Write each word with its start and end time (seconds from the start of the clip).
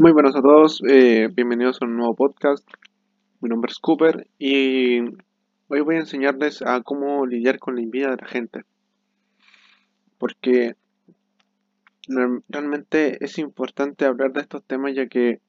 Muy 0.00 0.12
buenos 0.12 0.36
a 0.36 0.42
todos, 0.42 0.80
eh, 0.88 1.28
bienvenidos 1.34 1.82
a 1.82 1.84
un 1.84 1.96
nuevo 1.96 2.14
podcast. 2.14 2.64
Mi 3.40 3.48
nombre 3.48 3.72
es 3.72 3.80
Cooper 3.80 4.28
y 4.38 5.00
hoy 5.66 5.80
voy 5.80 5.96
a 5.96 5.98
enseñarles 5.98 6.62
a 6.62 6.82
cómo 6.82 7.26
lidiar 7.26 7.58
con 7.58 7.74
la 7.74 7.82
envidia 7.82 8.10
de 8.10 8.16
la 8.18 8.28
gente. 8.28 8.62
Porque 10.16 10.76
realmente 12.06 13.24
es 13.24 13.38
importante 13.38 14.04
hablar 14.04 14.32
de 14.32 14.42
estos 14.42 14.62
temas 14.62 14.94
ya 14.94 15.08
que 15.08 15.40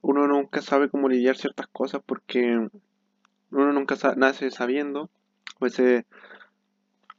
uno 0.00 0.26
nunca 0.26 0.62
sabe 0.62 0.88
cómo 0.88 1.10
lidiar 1.10 1.36
ciertas 1.36 1.66
cosas 1.66 2.00
porque 2.06 2.66
uno 3.50 3.72
nunca 3.74 3.94
nace 4.16 4.50
sabiendo. 4.50 5.10
Pues 5.58 5.76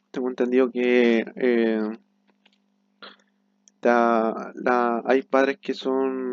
tengo 0.09 0.27
entendido 0.27 0.71
que 0.71 1.23
eh, 1.35 1.83
la, 3.83 5.01
hay 5.05 5.23
padres 5.23 5.57
que 5.59 5.73
son 5.73 6.30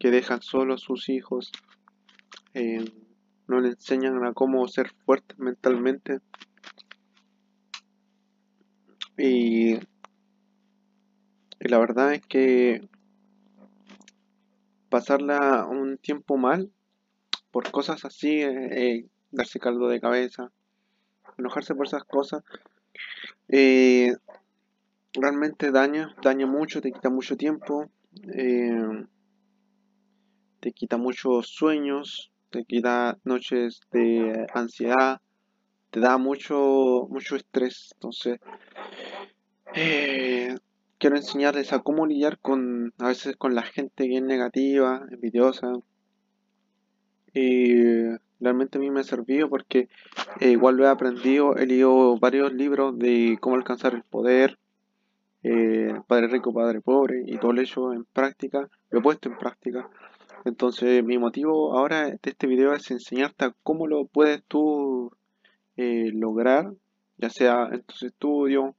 que 0.00 0.10
dejan 0.10 0.40
solo 0.40 0.74
a 0.74 0.78
sus 0.78 1.10
hijos, 1.10 1.52
eh, 2.54 2.90
no 3.46 3.60
le 3.60 3.68
enseñan 3.68 4.24
a 4.24 4.32
cómo 4.32 4.66
ser 4.66 4.90
fuertes 5.04 5.38
mentalmente. 5.38 6.20
Y, 9.18 9.74
la 11.58 11.78
verdad 11.78 12.14
es 12.14 12.22
que 12.26 12.88
pasarla 14.88 15.66
un 15.66 15.98
tiempo 15.98 16.38
mal 16.38 16.72
por 17.50 17.70
cosas 17.70 18.06
así, 18.06 18.40
eh, 18.40 18.68
eh, 18.70 19.06
darse 19.30 19.60
caldo 19.60 19.88
de 19.88 20.00
cabeza, 20.00 20.50
enojarse 21.36 21.74
por 21.74 21.86
esas 21.86 22.04
cosas, 22.04 22.42
realmente 25.12 25.70
daña, 25.72 26.16
daña 26.22 26.46
mucho, 26.46 26.80
te 26.80 26.90
quita 26.90 27.10
mucho 27.10 27.36
tiempo, 27.36 27.90
te 30.60 30.72
quita 30.72 30.96
muchos 30.96 31.48
sueños, 31.48 32.30
te 32.50 32.64
quita 32.64 33.18
noches 33.24 33.80
de 33.90 34.46
ansiedad, 34.54 35.20
te 35.90 36.00
da 36.00 36.18
mucho, 36.18 37.06
mucho 37.10 37.36
estrés. 37.36 37.90
Entonces, 37.94 38.38
eh, 39.74 40.54
quiero 40.98 41.16
enseñarles 41.16 41.72
a 41.72 41.80
cómo 41.80 42.06
lidiar 42.06 42.38
con, 42.38 42.92
a 42.98 43.08
veces 43.08 43.36
con 43.36 43.54
la 43.54 43.62
gente 43.62 44.06
que 44.06 44.16
es 44.16 44.22
negativa, 44.22 45.06
envidiosa. 45.10 45.72
Y 47.32 48.04
realmente 48.40 48.78
a 48.78 48.80
mí 48.80 48.90
me 48.90 49.00
ha 49.00 49.04
servido 49.04 49.48
porque 49.48 49.88
eh, 50.40 50.50
igual 50.50 50.76
lo 50.76 50.84
he 50.84 50.88
aprendido, 50.88 51.56
he 51.56 51.66
leído 51.66 52.18
varios 52.18 52.52
libros 52.52 52.98
de 52.98 53.38
cómo 53.40 53.56
alcanzar 53.56 53.94
el 53.94 54.02
poder, 54.02 54.58
eh, 55.42 55.94
Padre 56.06 56.28
Rico, 56.28 56.52
Padre 56.52 56.80
Pobre, 56.80 57.22
y 57.24 57.38
todo 57.38 57.52
lo 57.52 57.62
hecho 57.62 57.92
en 57.92 58.04
práctica, 58.04 58.68
lo 58.90 58.98
he 58.98 59.02
puesto 59.02 59.28
en 59.28 59.38
práctica. 59.38 59.88
Entonces 60.44 61.04
mi 61.04 61.18
motivo 61.18 61.76
ahora 61.76 62.06
de 62.06 62.18
este 62.22 62.46
video 62.46 62.74
es 62.74 62.90
enseñarte 62.90 63.52
cómo 63.62 63.86
lo 63.86 64.06
puedes 64.06 64.42
tú 64.44 65.12
eh, 65.76 66.10
lograr, 66.14 66.72
ya 67.18 67.30
sea 67.30 67.68
en 67.70 67.82
tus 67.82 68.02
estudios, 68.02 68.74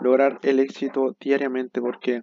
lograr 0.00 0.38
el 0.42 0.60
éxito 0.60 1.16
diariamente, 1.18 1.80
porque 1.80 2.22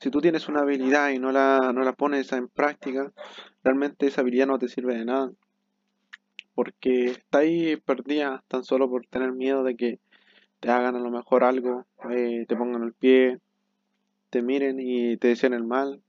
si 0.00 0.10
tú 0.10 0.20
tienes 0.20 0.48
una 0.48 0.60
habilidad 0.60 1.10
y 1.10 1.18
no 1.18 1.32
la, 1.32 1.72
no 1.74 1.82
la 1.82 1.92
pones 1.92 2.32
en 2.32 2.48
práctica, 2.48 3.12
realmente 3.64 4.06
esa 4.06 4.20
habilidad 4.20 4.46
no 4.46 4.58
te 4.58 4.68
sirve 4.68 4.96
de 4.96 5.04
nada. 5.04 5.32
Porque 6.54 7.06
está 7.06 7.38
ahí 7.38 7.76
perdida 7.76 8.44
tan 8.48 8.64
solo 8.64 8.88
por 8.88 9.06
tener 9.06 9.32
miedo 9.32 9.64
de 9.64 9.76
que 9.76 9.98
te 10.60 10.70
hagan 10.70 10.96
a 10.96 11.00
lo 11.00 11.10
mejor 11.10 11.44
algo, 11.44 11.86
eh, 12.10 12.44
te 12.48 12.56
pongan 12.56 12.82
el 12.82 12.92
pie, 12.92 13.38
te 14.30 14.42
miren 14.42 14.78
y 14.80 15.16
te 15.16 15.28
deseen 15.28 15.54
el 15.54 15.64
mal. 15.64 16.02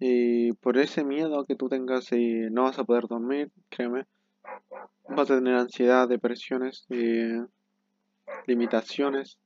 Y 0.00 0.52
por 0.54 0.78
ese 0.78 1.04
miedo 1.04 1.44
que 1.44 1.54
tú 1.54 1.68
tengas 1.68 2.10
y 2.12 2.48
no 2.50 2.64
vas 2.64 2.78
a 2.78 2.84
poder 2.84 3.06
dormir, 3.06 3.50
créeme, 3.68 4.06
vas 5.08 5.30
a 5.30 5.36
tener 5.36 5.54
ansiedad, 5.54 6.08
depresiones, 6.08 6.86
eh, 6.88 7.44
limitaciones, 8.46 9.38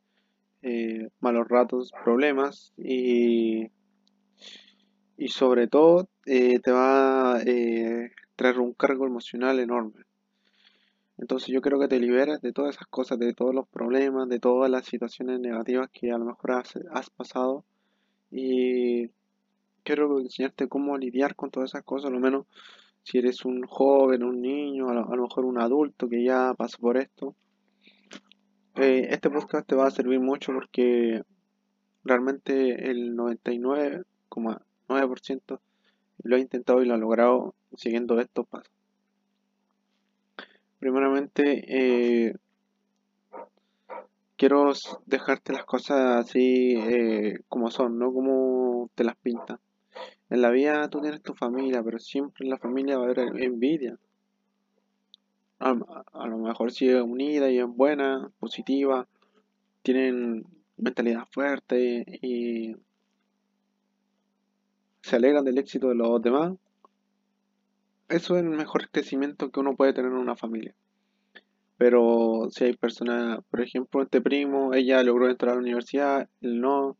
eh, 0.62 1.08
malos 1.20 1.48
ratos, 1.48 1.92
problemas 2.04 2.72
y, 2.78 3.66
y 5.18 5.28
sobre 5.28 5.66
todo 5.66 6.08
te 6.24 6.70
va 6.70 7.36
a 7.36 7.44
traer 8.36 8.60
un 8.60 8.72
cargo 8.74 9.06
emocional 9.06 9.58
enorme. 9.58 10.04
Entonces 11.16 11.48
yo 11.48 11.60
creo 11.60 11.78
que 11.78 11.88
te 11.88 12.00
liberes 12.00 12.40
de 12.40 12.52
todas 12.52 12.74
esas 12.74 12.88
cosas, 12.88 13.18
de 13.18 13.34
todos 13.34 13.54
los 13.54 13.68
problemas, 13.68 14.28
de 14.28 14.40
todas 14.40 14.70
las 14.70 14.86
situaciones 14.86 15.38
negativas 15.40 15.88
que 15.92 16.10
a 16.10 16.18
lo 16.18 16.24
mejor 16.24 16.52
has, 16.52 17.10
pasado. 17.10 17.64
Y 18.30 19.10
quiero 19.84 20.18
enseñarte 20.18 20.68
cómo 20.68 20.98
lidiar 20.98 21.36
con 21.36 21.50
todas 21.50 21.70
esas 21.70 21.84
cosas, 21.84 22.10
a 22.10 22.12
lo 22.12 22.18
menos 22.18 22.46
si 23.04 23.18
eres 23.18 23.44
un 23.44 23.64
joven, 23.66 24.24
un 24.24 24.40
niño, 24.40 24.88
a 24.88 24.94
lo, 24.94 25.06
mejor 25.06 25.44
un 25.44 25.60
adulto 25.60 26.08
que 26.08 26.24
ya 26.24 26.54
pasó 26.56 26.78
por 26.78 26.96
esto. 26.96 27.34
Eh, 28.76 29.08
este 29.10 29.28
podcast 29.30 29.68
te 29.68 29.76
va 29.76 29.86
a 29.86 29.90
servir 29.90 30.20
mucho 30.20 30.52
porque 30.52 31.22
realmente 32.02 32.90
el 32.90 33.14
99,9% 33.14 35.60
lo 36.22 36.36
he 36.36 36.40
intentado 36.40 36.82
y 36.82 36.86
lo 36.86 36.94
ha 36.94 36.98
logrado 36.98 37.54
siguiendo 37.76 38.18
estos 38.20 38.46
pasos. 38.48 38.72
Primeramente, 40.78 41.64
eh, 41.68 42.34
quiero 44.36 44.72
dejarte 45.06 45.52
las 45.52 45.64
cosas 45.64 46.26
así 46.26 46.74
eh, 46.76 47.40
como 47.48 47.70
son, 47.70 47.98
no 47.98 48.12
como 48.12 48.90
te 48.94 49.04
las 49.04 49.16
pintan. 49.16 49.58
En 50.34 50.42
la 50.42 50.50
vida 50.50 50.90
tú 50.90 51.00
tienes 51.00 51.22
tu 51.22 51.32
familia, 51.32 51.80
pero 51.84 52.00
siempre 52.00 52.44
en 52.44 52.50
la 52.50 52.58
familia 52.58 52.98
va 52.98 53.04
a 53.04 53.10
haber 53.10 53.40
envidia. 53.40 53.96
A, 55.60 56.26
lo 56.26 56.38
mejor 56.38 56.72
si 56.72 56.88
es 56.88 57.00
unida 57.00 57.52
y 57.52 57.60
es 57.60 57.68
buena, 57.68 58.32
positiva, 58.40 59.06
tienen 59.82 60.44
mentalidad 60.76 61.28
fuerte 61.30 62.04
y 62.20 62.74
se 65.02 65.14
alegran 65.14 65.44
del 65.44 65.58
éxito 65.58 65.90
de 65.90 65.94
los 65.94 66.20
demás, 66.20 66.54
eso 68.08 68.36
es 68.36 68.42
el 68.42 68.50
mejor 68.50 68.90
crecimiento 68.90 69.52
que 69.52 69.60
uno 69.60 69.76
puede 69.76 69.92
tener 69.92 70.10
en 70.10 70.18
una 70.18 70.34
familia. 70.34 70.74
Pero 71.76 72.48
si 72.50 72.64
hay 72.64 72.76
personas, 72.76 73.38
por 73.48 73.60
ejemplo, 73.60 74.02
este 74.02 74.20
primo, 74.20 74.74
ella 74.74 75.00
logró 75.04 75.30
entrar 75.30 75.52
a 75.52 75.54
la 75.54 75.60
universidad, 75.60 76.28
él 76.40 76.60
no, 76.60 76.96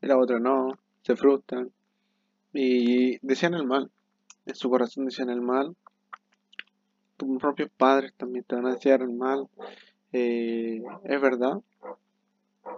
la 0.00 0.18
otra 0.18 0.40
no, 0.40 0.80
se 1.02 1.14
frustran 1.14 1.70
y 2.52 3.18
desean 3.26 3.54
el 3.54 3.66
mal. 3.66 3.90
En 4.46 4.54
su 4.54 4.68
corazón 4.70 5.04
desean 5.06 5.30
el 5.30 5.40
mal. 5.40 5.74
Tus 7.16 7.38
propios 7.40 7.70
padres 7.76 8.12
también 8.16 8.44
te 8.44 8.56
van 8.56 8.66
a 8.66 8.74
desear 8.74 9.02
el 9.02 9.12
mal. 9.12 9.48
Eh, 10.12 10.82
es 11.04 11.20
verdad. 11.20 11.60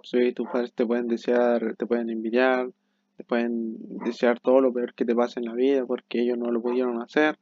Sí, 0.03 0.33
tus 0.33 0.49
padres 0.49 0.73
te 0.73 0.87
pueden 0.87 1.09
desear, 1.09 1.77
te 1.77 1.87
pueden 1.87 2.11
envidiar, 2.11 2.71
te 3.17 3.25
pueden 3.25 3.77
desear 4.05 4.41
todo 4.41 4.61
lo 4.61 4.73
peor 4.73 4.95
que 4.95 5.05
te 5.05 5.15
pase 5.15 5.41
en 5.41 5.47
la 5.47 5.55
vida 5.55 5.85
porque 5.87 6.21
ellos 6.21 6.39
no 6.39 6.51
lo 6.51 6.61
pudieron 6.61 7.01
hacer. 7.03 7.39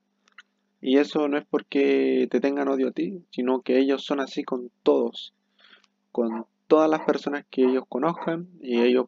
Y 0.80 0.98
eso 0.98 1.28
no 1.28 1.38
es 1.38 1.44
porque 1.48 2.26
te 2.30 2.40
tengan 2.40 2.68
odio 2.68 2.88
a 2.88 2.92
ti, 2.92 3.22
sino 3.30 3.60
que 3.62 3.78
ellos 3.78 4.04
son 4.04 4.20
así 4.20 4.42
con 4.42 4.70
todos, 4.82 5.32
con 6.10 6.46
todas 6.66 6.90
las 6.90 7.02
personas 7.02 7.44
que 7.50 7.62
ellos 7.62 7.84
conozcan 7.88 8.48
y 8.60 8.80
ellos 8.80 9.06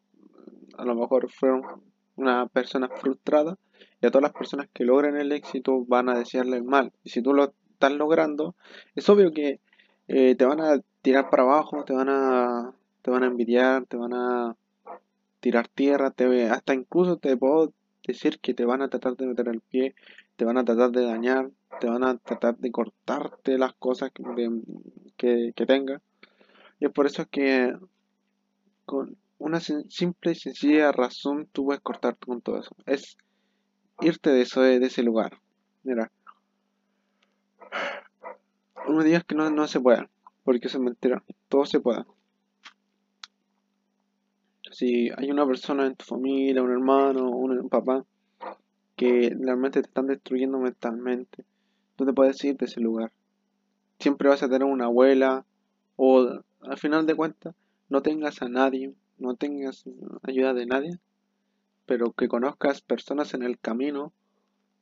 a 0.78 0.84
lo 0.84 0.94
mejor 0.94 1.30
fueron 1.30 1.62
una 2.16 2.46
persona 2.46 2.88
frustrada 2.88 3.56
y 4.00 4.06
a 4.06 4.10
todas 4.10 4.22
las 4.22 4.32
personas 4.32 4.68
que 4.72 4.84
logren 4.84 5.16
el 5.16 5.32
éxito 5.32 5.84
van 5.86 6.08
a 6.08 6.18
desearle 6.18 6.56
el 6.56 6.64
mal. 6.64 6.92
Y 7.02 7.10
si 7.10 7.22
tú 7.22 7.32
lo 7.32 7.54
estás 7.72 7.92
logrando, 7.92 8.54
es 8.94 9.08
obvio 9.08 9.32
que 9.32 9.60
eh, 10.08 10.34
te 10.34 10.44
van 10.44 10.60
a 10.60 10.80
tirar 11.02 11.30
para 11.30 11.44
abajo, 11.44 11.84
te 11.84 11.92
van 11.92 12.08
a, 12.08 12.74
te 13.02 13.10
van 13.10 13.22
a 13.22 13.26
envidiar, 13.26 13.86
te 13.86 13.96
van 13.96 14.14
a 14.14 14.56
tirar 15.40 15.68
tierra, 15.68 16.10
te, 16.10 16.48
hasta 16.48 16.74
incluso 16.74 17.18
te 17.18 17.36
puedo 17.36 17.72
decir 18.06 18.38
que 18.40 18.54
te 18.54 18.64
van 18.64 18.82
a 18.82 18.88
tratar 18.88 19.16
de 19.16 19.26
meter 19.26 19.48
el 19.48 19.60
pie, 19.60 19.94
te 20.36 20.44
van 20.44 20.58
a 20.58 20.64
tratar 20.64 20.90
de 20.90 21.04
dañar, 21.04 21.50
te 21.80 21.88
van 21.88 22.04
a 22.04 22.16
tratar 22.16 22.56
de 22.58 22.70
cortarte 22.70 23.58
las 23.58 23.74
cosas 23.74 24.10
que, 24.12 24.24
que, 25.16 25.66
tengas. 25.66 26.00
Y 26.80 26.86
es 26.86 26.92
por 26.92 27.06
eso 27.06 27.26
que 27.30 27.76
con 28.84 29.16
una 29.38 29.60
simple 29.60 30.32
y 30.32 30.34
sencilla 30.34 30.92
razón 30.92 31.48
tú 31.52 31.66
puedes 31.66 31.82
cortarte 31.82 32.26
con 32.26 32.40
todo 32.40 32.60
eso. 32.60 32.74
Es 32.86 33.16
irte 34.00 34.30
de, 34.30 34.42
eso, 34.42 34.60
de 34.60 34.76
ese 34.76 35.02
lugar. 35.02 35.38
Mira. 35.82 36.10
No 38.86 38.96
me 38.96 39.04
digas 39.04 39.24
que 39.24 39.34
no, 39.34 39.50
no 39.50 39.66
se 39.66 39.80
pueda, 39.80 40.08
porque 40.44 40.68
eso 40.68 40.78
es 40.78 40.84
mentira. 40.84 41.22
Todo 41.48 41.64
se 41.64 41.80
puede. 41.80 42.04
Si 44.70 45.10
hay 45.16 45.30
una 45.30 45.46
persona 45.46 45.86
en 45.86 45.94
tu 45.94 46.04
familia, 46.04 46.62
un 46.62 46.72
hermano, 46.72 47.30
un 47.30 47.68
papá, 47.68 48.04
que 48.96 49.34
realmente 49.38 49.80
te 49.80 49.88
están 49.88 50.06
destruyendo 50.06 50.58
mentalmente, 50.58 51.44
tú 51.96 52.04
te 52.04 52.12
puedes 52.12 52.42
ir 52.44 52.56
de 52.56 52.66
ese 52.66 52.80
lugar. 52.80 53.12
Siempre 53.98 54.28
vas 54.28 54.42
a 54.42 54.48
tener 54.48 54.64
una 54.64 54.86
abuela 54.86 55.44
o 55.96 56.40
al 56.60 56.78
final 56.78 57.06
de 57.06 57.14
cuentas 57.14 57.54
no 57.88 58.02
tengas 58.02 58.42
a 58.42 58.48
nadie, 58.48 58.92
no 59.18 59.36
tengas 59.36 59.84
ayuda 60.22 60.54
de 60.54 60.66
nadie. 60.66 60.98
pero 61.86 62.12
que 62.12 62.28
conozcas 62.28 62.80
personas 62.80 63.34
en 63.34 63.42
el 63.42 63.58
camino, 63.58 64.14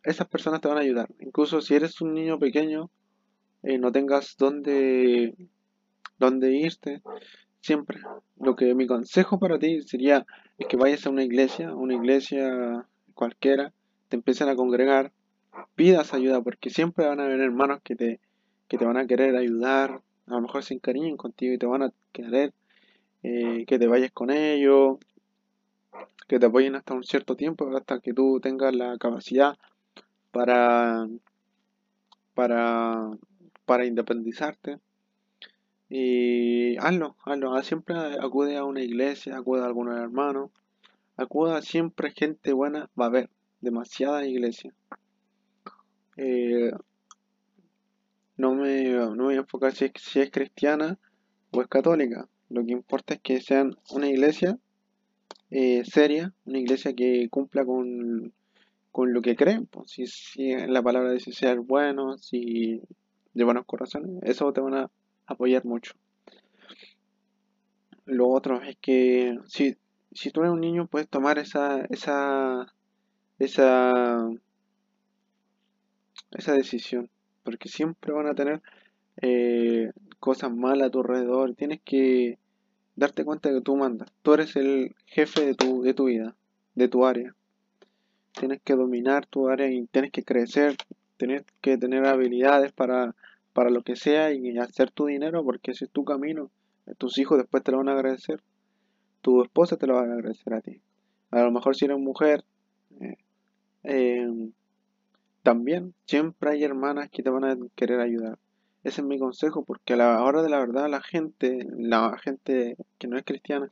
esas 0.05 0.29
personas 0.29 0.61
te 0.61 0.69
van 0.69 0.79
a 0.79 0.82
ayudar. 0.82 1.08
Incluso 1.19 1.61
si 1.61 1.75
eres 1.75 2.00
un 2.00 2.14
niño 2.14 2.38
pequeño, 2.38 2.90
eh, 3.64 3.79
no 3.79 3.90
tengas 3.90 4.37
dónde, 4.37 5.34
dónde 6.19 6.52
irte, 6.52 7.02
siempre. 7.61 8.00
Lo 8.38 8.56
que 8.56 8.75
mi 8.75 8.87
consejo 8.87 9.38
para 9.38 9.58
ti 9.58 9.82
sería 9.82 10.26
es 10.58 10.67
que 10.67 10.76
vayas 10.76 11.06
a 11.06 11.11
una 11.11 11.25
iglesia, 11.25 11.75
una 11.75 11.94
iglesia 11.94 12.87
cualquiera, 13.14 13.73
te 14.08 14.17
empiecen 14.17 14.49
a 14.49 14.56
congregar, 14.56 15.12
pidas 15.75 16.14
ayuda, 16.14 16.40
porque 16.43 16.70
siempre 16.70 17.06
van 17.06 17.20
a 17.20 17.25
haber 17.25 17.40
hermanos 17.40 17.81
que 17.82 17.96
te, 17.96 18.20
que 18.69 18.78
te 18.78 18.85
van 18.85 18.96
a 18.96 19.06
querer 19.06 19.37
ayudar, 19.37 20.02
a 20.26 20.35
lo 20.35 20.40
mejor 20.40 20.62
se 20.64 20.75
encariñen 20.75 21.17
contigo 21.17 21.55
y 21.55 21.58
te 21.58 21.67
van 21.67 21.82
a 21.82 21.93
querer 22.12 22.52
eh, 23.23 23.65
que 23.67 23.79
te 23.79 23.87
vayas 23.87 24.13
con 24.13 24.31
ellos, 24.31 24.99
que 26.29 26.39
te 26.39 26.47
apoyen 26.47 26.75
hasta 26.75 26.95
un 26.95 27.05
cierto 27.05 27.37
tiempo, 27.37 27.77
hasta 27.77 28.01
que 28.01 28.13
tú 28.13 28.41
tengas 28.41 28.75
la 28.75 28.97
capacidad 28.99 29.59
para, 30.31 31.07
para, 32.35 33.11
para 33.65 33.87
independizarte. 33.87 34.79
Y 35.89 36.77
hazlo, 36.79 37.17
hazlo, 37.25 37.63
siempre 37.63 37.97
acude 38.21 38.57
a 38.57 38.65
una 38.65 38.81
iglesia, 38.81 39.37
acude 39.37 39.61
a 39.63 39.67
algunos 39.67 40.01
hermanos, 40.01 40.51
acude 41.17 41.55
a 41.55 41.61
siempre 41.61 42.13
gente 42.13 42.55
buena, 42.55 42.89
va 42.99 43.05
a 43.05 43.09
haber 43.09 43.31
demasiada 43.61 44.27
iglesia. 44.27 44.73
Eh, 46.17 46.73
no, 48.37 48.55
me, 48.55 48.85
no 48.85 49.25
voy 49.25 49.35
a 49.35 49.39
enfocar 49.39 49.73
si 49.75 49.85
es, 49.85 49.93
si 49.99 50.21
es 50.21 50.31
cristiana 50.31 50.99
o 51.51 51.61
es 51.61 51.69
católica. 51.69 52.27
Lo 52.52 52.66
que 52.66 52.72
importa 52.72 53.14
es 53.14 53.20
que 53.20 53.40
sean 53.40 53.76
una 53.90 54.08
iglesia 54.08 54.58
eh, 55.50 55.84
seria, 55.87 56.34
una 56.44 56.58
iglesia 56.58 56.93
que 56.93 57.28
cumpla 57.31 57.64
con, 57.64 58.34
con 58.90 59.14
lo 59.14 59.22
que 59.22 59.37
creen. 59.37 59.66
Pues, 59.66 59.90
si, 59.90 60.06
si 60.06 60.54
la 60.54 60.82
palabra 60.82 61.12
dice 61.12 61.32
ser 61.32 61.60
bueno, 61.60 62.19
si 62.19 62.82
de 63.32 63.44
buenos 63.44 63.64
corazones, 63.64 64.22
eso 64.22 64.52
te 64.52 64.60
van 64.60 64.75
a 64.75 64.90
apoyar 65.26 65.64
mucho. 65.64 65.94
Lo 68.04 68.28
otro 68.28 68.60
es 68.62 68.76
que 68.82 69.38
si, 69.46 69.76
si 70.12 70.31
tú 70.31 70.40
eres 70.40 70.52
un 70.52 70.60
niño 70.60 70.87
puedes 70.88 71.08
tomar 71.08 71.38
esa, 71.38 71.87
esa, 71.88 72.75
esa, 73.38 74.28
esa 76.32 76.52
decisión, 76.52 77.08
porque 77.44 77.70
siempre 77.70 78.12
van 78.12 78.26
a 78.26 78.34
tener 78.34 78.60
eh, 79.22 79.90
cosas 80.19 80.52
malas 80.52 80.88
a 80.88 80.90
tu 80.90 81.00
alrededor. 81.00 81.54
Tienes 81.54 81.81
que 81.84 82.38
darte 82.97 83.25
cuenta 83.25 83.50
que 83.50 83.61
tú 83.61 83.77
mandas. 83.77 84.11
Tú 84.23 84.35
eres 84.35 84.56
el 84.56 84.94
jefe 85.06 85.44
de 85.44 85.55
tu, 85.55 85.83
de 85.83 85.94
tu 85.94 86.05
vida, 86.05 86.35
de 86.75 86.89
tu 86.89 87.05
área. 87.05 87.35
Tienes 88.33 88.61
que 88.62 88.75
dominar 88.75 89.27
tu 89.27 89.49
área 89.49 89.71
y 89.71 89.87
tienes 89.87 90.11
que 90.11 90.23
crecer, 90.23 90.77
tienes 91.17 91.44
que 91.61 91.77
tener 91.77 92.06
habilidades 92.06 92.73
para, 92.73 93.15
para 93.53 93.71
lo 93.71 93.83
que 93.83 93.97
sea 93.97 94.33
y 94.33 94.59
hacer 94.59 94.91
tu 94.91 95.06
dinero 95.06 95.44
porque 95.44 95.73
ese 95.73 95.85
es 95.87 95.91
tu 95.91 96.05
camino. 96.05 96.50
Tus 96.99 97.19
hijos 97.19 97.39
después 97.39 97.62
te 97.62 97.73
lo 97.73 97.79
van 97.79 97.89
a 97.89 97.93
agradecer. 97.93 98.43
Tu 99.21 99.43
esposa 99.43 99.77
te 99.77 99.87
lo 99.87 99.95
va 99.95 100.00
a 100.00 100.05
agradecer 100.05 100.55
a 100.55 100.61
ti. 100.61 100.81
A 101.31 101.43
lo 101.43 101.53
mejor 101.53 101.77
si 101.77 101.85
eres 101.85 101.99
mujer, 101.99 102.45
eh, 103.00 103.17
eh, 103.85 104.50
también 105.43 105.95
siempre 106.06 106.50
hay 106.50 106.65
hermanas 106.65 107.09
que 107.11 107.23
te 107.23 107.31
van 107.31 107.45
a 107.45 107.56
querer 107.75 108.00
ayudar. 108.00 108.38
Ese 108.84 109.00
es 109.00 109.06
mi 109.06 109.19
consejo, 109.19 109.64
porque 109.64 109.93
a 109.93 109.96
la 109.96 110.23
hora 110.23 110.43
de 110.43 110.49
la 110.49 110.58
verdad 110.58 110.88
la 110.88 111.00
gente, 111.00 111.67
la 111.76 112.19
gente 112.19 112.76
que 112.99 113.06
no 113.06 113.17
es 113.17 113.25
cristiana, 113.25 113.70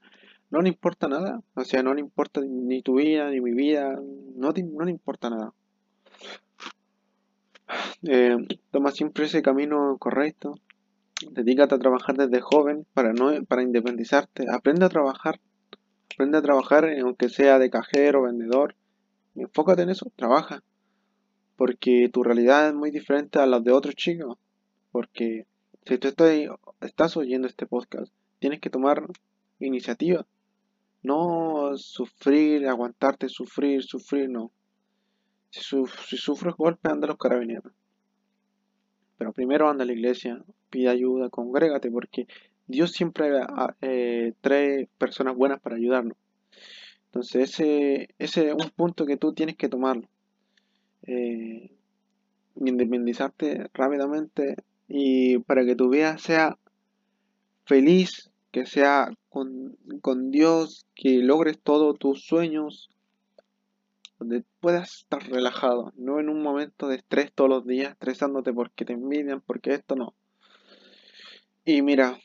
no 0.50 0.60
le 0.60 0.68
importa 0.68 1.08
nada. 1.08 1.40
O 1.54 1.64
sea, 1.64 1.82
no 1.82 1.94
le 1.94 2.00
importa 2.00 2.40
ni 2.40 2.82
tu 2.82 2.96
vida, 2.96 3.30
ni 3.30 3.40
mi 3.40 3.52
vida, 3.52 3.98
no, 4.36 4.52
no 4.52 4.84
le 4.84 4.90
importa 4.90 5.30
nada. 5.30 5.52
Eh, 8.02 8.36
toma 8.70 8.90
siempre 8.90 9.26
ese 9.26 9.42
camino 9.42 9.96
correcto. 9.98 10.54
Dedícate 11.30 11.74
a 11.74 11.78
trabajar 11.78 12.16
desde 12.16 12.40
joven 12.40 12.86
para, 12.94 13.12
no, 13.12 13.32
para 13.44 13.62
independizarte. 13.62 14.46
Aprende 14.50 14.86
a 14.86 14.88
trabajar. 14.88 15.40
Aprende 16.14 16.38
a 16.38 16.42
trabajar, 16.42 16.88
aunque 17.02 17.28
sea 17.28 17.58
de 17.58 17.70
cajero, 17.70 18.22
vendedor. 18.22 18.74
Enfócate 19.34 19.82
en 19.82 19.90
eso, 19.90 20.10
trabaja. 20.16 20.62
Porque 21.56 22.08
tu 22.12 22.22
realidad 22.22 22.68
es 22.68 22.74
muy 22.74 22.90
diferente 22.90 23.38
a 23.38 23.46
la 23.46 23.60
de 23.60 23.72
otros 23.72 23.94
chicos. 23.94 24.38
Porque 24.92 25.46
si 25.86 25.98
tú 25.98 26.08
estás 26.80 27.16
oyendo 27.16 27.48
este 27.48 27.66
podcast, 27.66 28.12
tienes 28.38 28.60
que 28.60 28.70
tomar 28.70 29.06
iniciativa. 29.58 30.26
No 31.02 31.72
sufrir, 31.76 32.68
aguantarte, 32.68 33.28
sufrir, 33.28 33.82
sufrir, 33.82 34.28
no. 34.28 34.50
Si, 35.50 35.60
sufres 36.16 36.54
golpes, 36.54 36.92
anda 36.92 37.06
a 37.06 37.08
los 37.08 37.18
carabineros. 37.18 37.72
Pero 39.18 39.32
primero 39.32 39.68
anda 39.68 39.84
a 39.84 39.86
la 39.86 39.92
iglesia, 39.92 40.42
pide 40.70 40.88
ayuda, 40.88 41.28
congrégate, 41.28 41.90
porque 41.90 42.26
Dios 42.66 42.92
siempre 42.92 43.30
eh, 43.80 44.32
trae 44.40 44.88
personas 44.98 45.36
buenas 45.36 45.60
para 45.60 45.76
ayudarnos. 45.76 46.16
Entonces 47.06 47.50
ese, 47.50 48.14
ese 48.18 48.48
es 48.48 48.54
un 48.54 48.70
punto 48.70 49.04
que 49.04 49.16
tú 49.16 49.32
tienes 49.32 49.56
que 49.56 49.68
tomarlo. 49.68 50.08
Eh, 51.06 51.70
independizarte 52.56 53.68
rápidamente 53.72 54.56
y 54.92 55.38
para 55.38 55.64
que 55.64 55.76
tu 55.76 55.88
vida 55.88 56.18
sea 56.18 56.58
feliz, 57.64 58.32
que 58.50 58.66
sea 58.66 59.08
con, 59.28 59.78
Dios, 60.32 60.84
que 60.96 61.20
logres 61.22 61.60
todos 61.60 61.96
tus 61.96 62.26
sueños, 62.26 62.90
donde 64.18 64.42
puedas 64.58 64.96
estar 64.96 65.22
relajado, 65.22 65.92
no 65.96 66.18
en 66.18 66.28
un 66.28 66.42
momento 66.42 66.88
de 66.88 66.96
estrés 66.96 67.32
todos 67.32 67.48
los 67.48 67.64
días, 67.64 67.92
estresándote 67.92 68.52
porque 68.52 68.84
te 68.84 68.94
envidian, 68.94 69.40
porque 69.40 69.74
esto 69.74 69.94
no. 69.94 70.12
Y 71.64 71.82
mira, 71.82 72.18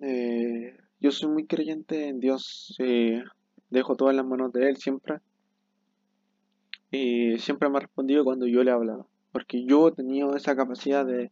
eh, 0.00 0.74
yo 0.98 1.10
soy 1.10 1.28
muy 1.28 1.46
creyente 1.46 2.08
en 2.08 2.18
Dios, 2.18 2.74
eh, 2.78 3.22
dejo 3.68 3.94
todo 3.94 4.08
en 4.08 4.16
las 4.16 4.26
manos 4.26 4.54
de 4.54 4.70
Él 4.70 4.78
siempre. 4.78 5.18
Y 6.90 7.36
siempre 7.40 7.68
me 7.68 7.76
ha 7.76 7.80
respondido 7.80 8.24
cuando 8.24 8.46
yo 8.46 8.64
le 8.64 8.70
he 8.70 8.74
hablado, 8.74 9.06
porque 9.32 9.66
yo 9.66 9.88
he 9.88 9.92
tenido 9.92 10.34
esa 10.34 10.56
capacidad 10.56 11.04
de 11.04 11.30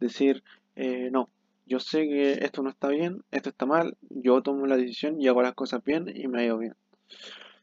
decir, 0.00 0.42
eh, 0.76 1.10
no, 1.12 1.30
yo 1.66 1.78
sé 1.78 2.08
que 2.08 2.32
esto 2.44 2.62
no 2.62 2.70
está 2.70 2.88
bien, 2.88 3.22
esto 3.30 3.50
está 3.50 3.66
mal, 3.66 3.96
yo 4.08 4.42
tomo 4.42 4.66
la 4.66 4.76
decisión 4.76 5.20
y 5.20 5.28
hago 5.28 5.42
las 5.42 5.54
cosas 5.54 5.84
bien 5.84 6.12
y 6.12 6.26
me 6.26 6.40
ha 6.40 6.44
ido 6.46 6.58
bien. 6.58 6.74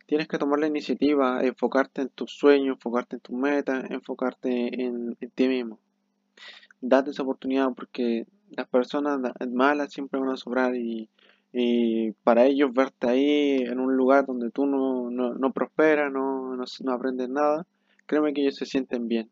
Tienes 0.05 0.29
que 0.29 0.37
tomar 0.37 0.59
la 0.59 0.67
iniciativa, 0.67 1.43
enfocarte 1.43 2.03
en 2.03 2.09
tus 2.09 2.31
sueños, 2.31 2.75
enfocarte 2.75 3.17
en 3.17 3.19
tus 3.19 3.35
metas, 3.35 3.91
enfocarte 3.91 4.81
en, 4.81 5.17
ti 5.35 5.49
mismo. 5.49 5.79
Date 6.79 7.11
esa 7.11 7.23
oportunidad 7.23 7.73
porque 7.75 8.25
las 8.51 8.69
personas 8.69 9.19
malas 9.51 9.91
siempre 9.91 10.19
van 10.21 10.29
a 10.29 10.37
sobrar 10.37 10.75
y, 10.75 11.09
para 12.23 12.45
ellos 12.45 12.71
verte 12.71 13.09
ahí 13.09 13.63
en 13.63 13.79
un 13.79 13.97
lugar 13.97 14.25
donde 14.25 14.51
tú 14.51 14.65
no, 14.67 15.09
no, 15.09 15.51
prosperas, 15.51 16.11
no, 16.11 16.55
no, 16.55 16.63
no 16.83 16.93
aprendes 16.93 17.29
nada, 17.29 17.65
créeme 18.05 18.33
que 18.33 18.41
ellos 18.41 18.55
se 18.55 18.65
sienten 18.65 19.07
bien. 19.07 19.29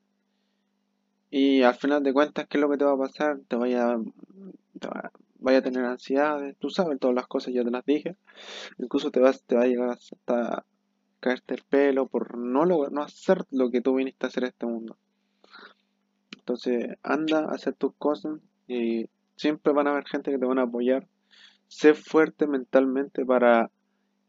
Y 1.37 1.63
al 1.63 1.75
final 1.75 2.01
de 2.01 2.13
cuentas, 2.13 2.47
¿qué 2.47 2.55
es 2.57 2.61
lo 2.61 2.69
que 2.69 2.77
te 2.77 2.85
va 2.85 2.93
a 2.93 2.97
pasar? 2.97 3.41
Te 3.49 3.57
vaya, 3.57 3.97
vaya 5.39 5.57
a 5.57 5.61
tener 5.61 5.83
ansiedades, 5.83 6.55
tú 6.59 6.69
sabes 6.69 6.97
todas 6.97 7.13
las 7.13 7.27
cosas, 7.27 7.53
ya 7.53 7.61
te 7.61 7.71
las 7.71 7.85
dije. 7.85 8.15
Incluso 8.77 9.11
te, 9.11 9.19
vas, 9.19 9.43
te 9.43 9.57
va 9.57 9.63
a 9.63 9.67
llegar 9.67 9.89
hasta 9.89 10.65
caerte 11.19 11.55
el 11.55 11.63
pelo 11.63 12.07
por 12.07 12.37
no, 12.37 12.65
no 12.65 13.01
hacer 13.03 13.43
lo 13.51 13.69
que 13.69 13.81
tú 13.81 13.95
viniste 13.95 14.25
a 14.25 14.29
hacer 14.29 14.43
en 14.43 14.47
este 14.47 14.65
mundo. 14.65 14.97
Entonces, 16.37 16.95
anda 17.03 17.39
a 17.39 17.51
hacer 17.55 17.73
tus 17.73 17.93
cosas 17.95 18.39
y 18.69 19.09
siempre 19.35 19.73
van 19.73 19.87
a 19.87 19.91
haber 19.91 20.05
gente 20.05 20.31
que 20.31 20.39
te 20.39 20.45
van 20.45 20.59
a 20.59 20.63
apoyar. 20.63 21.05
Sé 21.67 21.95
fuerte 21.95 22.47
mentalmente 22.47 23.25
para 23.25 23.71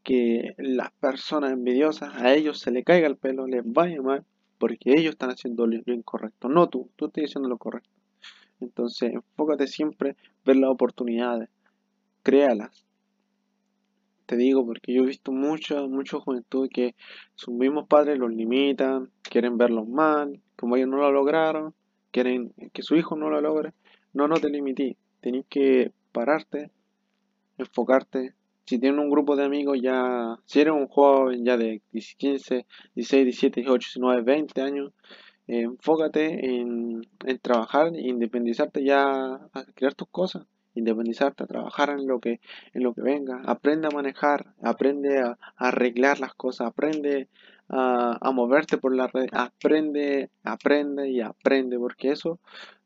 que 0.03 0.55
las 0.57 0.91
personas 0.99 1.53
envidiosas 1.53 2.15
a 2.15 2.33
ellos 2.33 2.59
se 2.59 2.71
le 2.71 2.83
caiga 2.83 3.07
el 3.07 3.15
pelo, 3.15 3.47
les 3.47 3.63
vaya 3.63 4.01
mal 4.01 4.25
porque 4.57 4.93
ellos 4.93 5.11
están 5.11 5.29
haciendo 5.29 5.67
lo 5.67 5.93
incorrecto, 5.93 6.49
no 6.49 6.67
tú, 6.69 6.89
tú 6.95 7.05
estás 7.07 7.25
haciendo 7.25 7.49
lo 7.49 7.57
correcto. 7.57 7.89
Entonces, 8.59 9.13
enfócate 9.13 9.67
siempre, 9.67 10.15
ver 10.45 10.57
las 10.57 10.71
oportunidades, 10.71 11.49
créalas. 12.23 12.85
Te 14.25 14.35
digo 14.35 14.65
porque 14.65 14.93
yo 14.93 15.03
he 15.03 15.07
visto 15.07 15.31
mucha, 15.31 15.81
mucha 15.87 16.19
juventud 16.19 16.67
que 16.73 16.95
sus 17.35 17.53
mismos 17.53 17.87
padres 17.87 18.17
los 18.17 18.33
limitan, 18.33 19.09
quieren 19.21 19.57
verlos 19.57 19.87
mal, 19.87 20.41
como 20.57 20.75
ellos 20.75 20.89
no 20.89 20.97
lo 20.97 21.11
lograron, 21.11 21.73
quieren 22.11 22.53
que 22.73 22.81
su 22.81 22.95
hijo 22.95 23.15
no 23.15 23.29
lo 23.29 23.39
logre. 23.39 23.73
No, 24.13 24.27
no 24.27 24.35
te 24.35 24.49
limité, 24.49 24.97
tenés 25.21 25.45
que 25.47 25.93
pararte, 26.11 26.71
enfocarte, 27.57 28.33
si 28.67 28.79
tienes 28.79 28.99
un 28.99 29.09
grupo 29.09 29.37
de 29.37 29.45
amigos 29.45 29.79
ya, 29.81 30.37
si 30.45 30.59
eres 30.59 30.73
un 30.73 30.87
joven 30.87 31.45
ya 31.45 31.55
de 31.55 31.81
15, 31.93 32.65
16, 32.95 33.25
17, 33.25 33.61
18, 33.61 33.87
19, 33.95 34.21
20 34.23 34.61
años, 34.61 34.91
enfócate 35.47 36.45
en, 36.59 37.01
trabajar 37.41 37.95
e 37.95 38.01
independizarte 38.09 38.83
ya 38.83 39.35
a 39.35 39.65
crear 39.73 39.93
tus 39.95 40.09
cosas 40.09 40.45
independizarte, 40.75 41.43
a 41.43 41.47
trabajar 41.47 41.89
en 41.89 42.07
lo 42.07 42.19
que, 42.19 42.39
en 42.73 42.83
lo 42.83 42.93
que 42.93 43.01
venga, 43.01 43.41
aprende 43.45 43.87
a 43.87 43.89
manejar, 43.89 44.53
aprende 44.61 45.21
a, 45.21 45.39
arreglar 45.55 46.19
las 46.19 46.35
cosas, 46.35 46.67
aprende 46.67 47.29
a, 47.67 48.15
a, 48.21 48.31
moverte 48.31 48.77
por 48.77 48.95
la 48.95 49.07
red, 49.07 49.27
aprende, 49.31 50.29
aprende 50.43 51.09
y 51.09 51.21
aprende, 51.21 51.79
porque 51.79 52.11
eso 52.11 52.39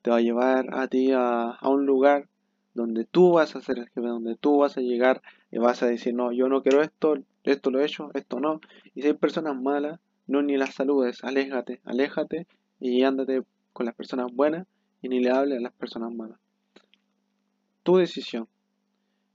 te 0.03 0.09
va 0.09 0.17
a 0.17 0.21
llevar 0.21 0.73
a 0.73 0.87
ti 0.87 1.11
a, 1.11 1.49
a 1.49 1.67
un 1.67 1.85
lugar 1.85 2.29
donde 2.73 3.03
tú 3.03 3.33
vas 3.33 3.57
a 3.57 3.61
ser 3.61 3.79
el 3.79 3.89
jefe, 3.89 4.07
donde 4.07 4.37
tú 4.37 4.59
vas 4.59 4.77
a 4.77 4.81
llegar 4.81 5.21
y 5.51 5.57
vas 5.57 5.83
a 5.83 5.87
decir, 5.87 6.13
no, 6.13 6.31
yo 6.31 6.47
no 6.47 6.63
quiero 6.63 6.81
esto, 6.81 7.15
esto 7.43 7.71
lo 7.71 7.79
he 7.79 7.85
hecho, 7.85 8.09
esto 8.13 8.39
no. 8.39 8.61
Y 8.95 9.01
si 9.01 9.07
hay 9.09 9.13
personas 9.13 9.59
malas, 9.61 9.99
no 10.27 10.41
ni 10.41 10.57
las 10.57 10.75
saludes, 10.75 11.23
aléjate, 11.23 11.81
aléjate 11.83 12.47
y 12.79 13.03
ándate 13.03 13.43
con 13.73 13.85
las 13.85 13.95
personas 13.95 14.31
buenas 14.33 14.65
y 15.01 15.09
ni 15.09 15.19
le 15.19 15.31
hables 15.31 15.59
a 15.59 15.61
las 15.61 15.73
personas 15.73 16.13
malas. 16.13 16.39
Tu 17.83 17.97
decisión. 17.97 18.47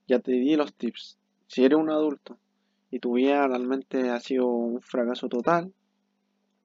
Ya 0.08 0.20
te 0.20 0.32
di 0.32 0.56
los 0.56 0.72
tips. 0.72 1.18
Si 1.48 1.64
eres 1.64 1.78
un 1.78 1.90
adulto 1.90 2.38
y 2.90 3.00
tu 3.00 3.14
vida 3.14 3.46
realmente 3.46 4.10
ha 4.10 4.20
sido 4.20 4.46
un 4.46 4.80
fracaso 4.80 5.28
total, 5.28 5.72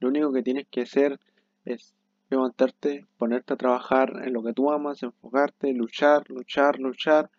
lo 0.00 0.08
único 0.08 0.32
que 0.32 0.42
tienes 0.42 0.66
que 0.70 0.82
hacer 0.82 1.20
es 1.64 1.94
levantarte, 2.30 3.06
ponerte 3.18 3.54
a 3.54 3.56
trabajar 3.56 4.22
en 4.24 4.32
lo 4.32 4.42
que 4.42 4.52
tú 4.52 4.70
amas, 4.70 5.02
enfocarte, 5.02 5.72
luchar, 5.72 6.28
luchar, 6.30 6.78
luchar. 6.78 7.30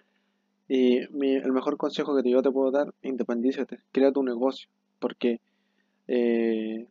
Y 0.68 0.98
el 1.00 1.52
mejor 1.52 1.78
consejo 1.78 2.16
que 2.22 2.30
yo 2.30 2.42
te 2.42 2.52
puedo 2.52 2.72
dar, 2.72 2.94
independízate, 3.02 3.80
crea 3.92 4.12
tu 4.12 4.24
negocio, 4.24 4.70
porque 5.00 5.42
eh, 6.08 6.88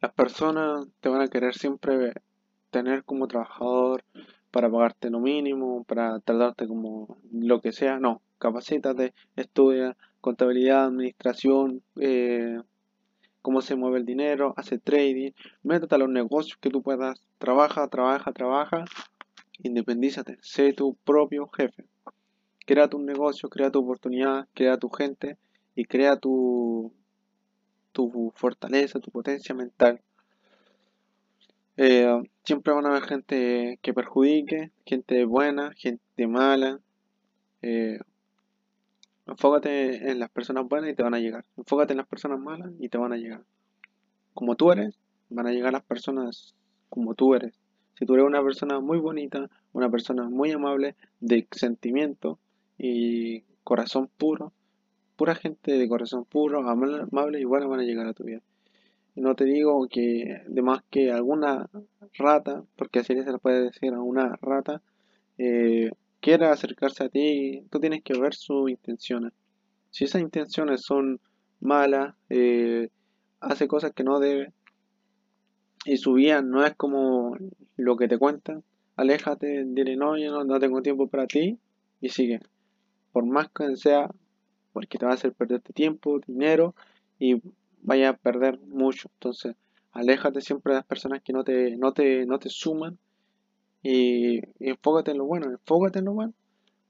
las 0.00 0.12
personas 0.12 0.86
te 1.00 1.08
van 1.08 1.22
a 1.22 1.28
querer 1.28 1.54
siempre 1.54 2.12
tener 2.70 3.04
como 3.04 3.28
trabajador 3.28 4.04
para 4.50 4.70
pagarte 4.70 5.10
lo 5.10 5.20
mínimo, 5.20 5.84
para 5.84 6.18
tratarte 6.20 6.66
como 6.66 7.18
lo 7.32 7.60
que 7.60 7.72
sea. 7.72 7.98
No, 8.00 8.22
capacítate, 8.38 9.14
estudia 9.36 9.96
contabilidad, 10.20 10.86
administración, 10.86 11.82
eh, 12.00 12.60
cómo 13.42 13.62
se 13.62 13.76
mueve 13.76 13.98
el 13.98 14.06
dinero, 14.06 14.54
hace 14.56 14.78
trading, 14.78 15.30
métete 15.62 15.94
a 15.94 15.98
los 15.98 16.08
negocios 16.08 16.58
que 16.60 16.68
tú 16.68 16.82
puedas, 16.82 17.22
trabaja, 17.38 17.86
trabaja, 17.86 18.32
trabaja, 18.32 18.84
independízate, 19.62 20.38
sé 20.40 20.72
tu 20.72 20.96
propio 21.04 21.48
jefe. 21.48 21.84
Crea 22.66 22.88
tu 22.88 22.98
negocio, 22.98 23.48
crea 23.48 23.70
tu 23.70 23.80
oportunidad, 23.80 24.46
crea 24.52 24.76
tu 24.76 24.90
gente 24.90 25.38
y 25.74 25.86
crea 25.86 26.16
tu, 26.16 26.92
tu 27.92 28.32
fortaleza, 28.34 29.00
tu 29.00 29.10
potencia 29.10 29.54
mental. 29.54 30.02
Eh, 31.78 32.22
siempre 32.44 32.74
van 32.74 32.86
a 32.86 32.90
haber 32.90 33.04
gente 33.04 33.78
que 33.80 33.94
perjudique, 33.94 34.72
gente 34.84 35.24
buena, 35.24 35.72
gente 35.72 36.26
mala. 36.26 36.80
Eh, 37.62 37.98
Enfócate 39.26 40.08
en 40.08 40.20
las 40.20 40.30
personas 40.30 40.68
buenas 40.68 40.90
y 40.90 40.94
te 40.94 41.02
van 41.02 41.14
a 41.14 41.18
llegar. 41.18 41.44
Enfócate 41.56 41.92
en 41.92 41.96
las 41.96 42.06
personas 42.06 42.38
malas 42.38 42.70
y 42.78 42.88
te 42.88 42.96
van 42.96 43.12
a 43.12 43.16
llegar. 43.16 43.42
Como 44.34 44.54
tú 44.54 44.70
eres, 44.70 45.00
van 45.30 45.48
a 45.48 45.52
llegar 45.52 45.72
las 45.72 45.82
personas 45.82 46.54
como 46.88 47.14
tú 47.16 47.34
eres. 47.34 47.58
Si 47.98 48.06
tú 48.06 48.14
eres 48.14 48.24
una 48.24 48.42
persona 48.42 48.78
muy 48.78 48.98
bonita, 48.98 49.50
una 49.72 49.90
persona 49.90 50.28
muy 50.28 50.52
amable, 50.52 50.94
de 51.18 51.48
sentimiento 51.50 52.38
y 52.78 53.42
corazón 53.64 54.08
puro, 54.16 54.52
pura 55.16 55.34
gente 55.34 55.72
de 55.72 55.88
corazón 55.88 56.24
puro, 56.24 56.68
amable 56.68 57.40
y 57.40 57.44
buena 57.44 57.66
van 57.66 57.80
a 57.80 57.84
llegar 57.84 58.06
a 58.06 58.12
tu 58.12 58.24
vida. 58.24 58.42
Y 59.14 59.22
no 59.22 59.34
te 59.34 59.44
digo 59.44 59.86
que 59.88 60.42
de 60.46 60.62
más 60.62 60.82
que 60.90 61.10
alguna 61.10 61.70
rata, 62.18 62.62
porque 62.76 63.00
así 63.00 63.14
se 63.14 63.32
le 63.32 63.38
puede 63.38 63.64
decir 63.64 63.94
a 63.94 64.00
una 64.02 64.36
rata, 64.42 64.82
eh, 65.38 65.90
quiera 66.20 66.52
acercarse 66.52 67.04
a 67.04 67.08
ti, 67.08 67.62
tú 67.70 67.80
tienes 67.80 68.02
que 68.02 68.18
ver 68.18 68.34
sus 68.34 68.70
intenciones. 68.70 69.32
Si 69.90 70.04
esas 70.04 70.20
intenciones 70.20 70.82
son 70.82 71.20
malas, 71.60 72.14
eh, 72.28 72.90
hace 73.40 73.66
cosas 73.68 73.92
que 73.92 74.04
no 74.04 74.20
debe 74.20 74.52
y 75.86 75.98
su 75.98 76.14
vida 76.14 76.42
no 76.42 76.64
es 76.66 76.74
como 76.74 77.36
lo 77.76 77.96
que 77.96 78.08
te 78.08 78.18
cuentan, 78.18 78.64
aléjate, 78.96 79.64
dile 79.66 79.96
no, 79.96 80.18
yo 80.18 80.44
no, 80.44 80.58
tengo 80.58 80.82
tiempo 80.82 81.06
para 81.06 81.26
ti 81.26 81.58
y 82.00 82.08
sigue. 82.08 82.40
Por 83.16 83.24
más 83.24 83.48
que 83.48 83.74
sea, 83.76 84.10
porque 84.74 84.98
te 84.98 85.06
va 85.06 85.12
a 85.12 85.14
hacer 85.14 85.32
perderte 85.32 85.72
tiempo, 85.72 86.20
dinero 86.26 86.74
y 87.18 87.40
vaya 87.80 88.10
a 88.10 88.12
perder 88.12 88.58
mucho. 88.60 89.08
Entonces, 89.14 89.56
aléjate 89.92 90.42
siempre 90.42 90.74
de 90.74 90.80
las 90.80 90.86
personas 90.86 91.22
que 91.22 91.32
no 91.32 91.42
te, 91.42 91.78
no 91.78 91.94
te, 91.94 92.26
no 92.26 92.38
te 92.38 92.50
suman 92.50 92.98
y, 93.82 94.42
enfócate 94.60 95.12
en 95.12 95.16
lo 95.16 95.24
bueno, 95.24 95.50
enfócate 95.50 96.00
en 96.00 96.04
lo 96.04 96.12
bueno, 96.12 96.34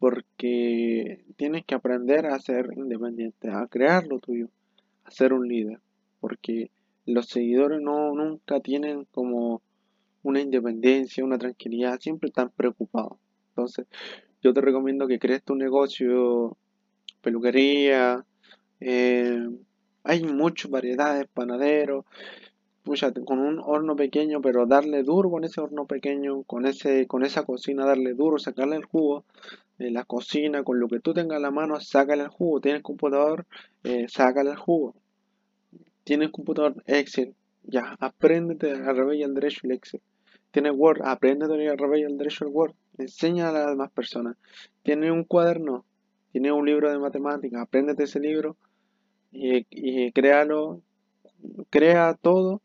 porque 0.01 1.25
tienes 1.37 1.65
que 1.65 1.77
aprender 1.77 2.27
a 2.27 2.41
ser 2.41 2.71
independiente, 2.77 3.49
a 3.49 3.65
crear 3.69 4.05
lo 4.09 4.19
tuyo, 4.19 4.49
a 5.05 5.13
ser 5.13 5.33
un 5.33 5.47
líder, 5.47 5.79
porque 6.19 6.73
los 7.05 7.27
seguidores 7.29 7.81
no 7.81 8.13
nunca 8.17 8.59
tienen 8.59 9.07
como 9.13 9.63
una 10.25 10.41
independencia, 10.41 11.25
una 11.25 11.39
tranquilidad, 11.39 12.01
siempre 12.01 12.31
están 12.31 12.51
preocupados. 12.51 13.17
Entonces, 13.51 13.87
yo 14.47 14.55
te 14.55 14.61
recomiendo 14.61 15.09
que 15.09 15.19
crees 15.19 15.43
tu 15.43 15.57
negocio, 15.57 16.57
peluquería, 17.21 18.25
eh, 18.79 19.45
hay 20.05 20.23
muchas 20.23 20.71
variedades, 20.71 21.27
panaderos, 21.35 22.05
con 23.25 23.41
un 23.41 23.59
horno 23.59 23.97
pequeño, 23.97 24.41
pero 24.41 24.65
darle 24.67 25.03
duro 25.03 25.31
con 25.31 25.43
ese 25.43 25.61
horno 25.61 25.87
pequeño, 25.87 26.45
con 26.45 26.65
ese, 26.65 27.09
con 27.09 27.25
esa 27.25 27.43
cocina, 27.43 27.85
darle 27.85 28.15
duro, 28.15 28.39
sacarle 28.39 28.77
el 28.77 28.85
jugo, 28.85 29.25
de 29.79 29.91
la 29.91 30.05
cocina, 30.05 30.63
con 30.63 30.79
lo 30.79 30.87
que 30.87 31.01
tú 31.01 31.13
tengas 31.13 31.39
en 31.39 31.43
la 31.43 31.51
mano, 31.51 31.81
sácale 31.81 32.23
el 32.23 32.29
jugo. 32.29 32.61
Tienes 32.61 32.83
computador, 32.83 33.47
eh, 33.83 34.07
sácale 34.09 34.51
el 34.51 34.57
jugo. 34.57 34.95
Tienes 36.05 36.31
computador 36.31 36.85
Excel, 36.87 37.35
ya, 37.65 37.97
apréndete 37.99 38.71
al 38.71 38.97
revés 38.97 39.19
y 39.19 39.25
al 39.25 39.35
derecho 39.35 39.63
el 39.65 39.73
Excel. 39.73 40.01
Tienes 40.53 40.73
Word, 40.77 41.03
apréndete 41.05 41.69
al 41.69 41.79
revés 41.79 42.03
y 42.03 42.05
al 42.05 42.17
derecho 42.17 42.47
el 42.47 42.53
Word. 42.53 42.75
Enseña 42.99 43.49
a 43.49 43.53
las 43.53 43.67
demás 43.69 43.91
personas. 43.91 44.37
Tienes 44.83 45.11
un 45.11 45.25
cuaderno, 45.25 45.85
tienes 46.33 46.53
un 46.53 46.67
libro 46.67 46.91
de 46.91 46.99
matemáticas, 46.99 47.61
apréndete 47.61 48.05
ese 48.05 48.21
libro 48.21 48.57
y, 49.31 49.67
y 49.71 50.13
créalo, 50.13 50.83
crea 51.71 52.15
todo 52.15 52.63